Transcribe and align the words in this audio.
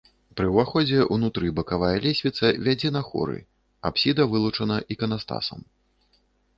Пры 0.39 0.45
ўваходзе 0.53 1.03
ўнутры 1.17 1.51
бакавая 1.59 1.91
лесвіца 2.07 2.45
вядзе 2.71 2.89
на 2.97 3.05
хоры, 3.13 3.39
апсіда 3.93 4.21
вылучана 4.35 4.83
іканастасам. 4.93 5.59